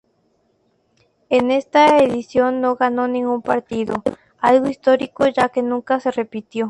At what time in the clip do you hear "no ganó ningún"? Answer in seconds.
2.59-3.43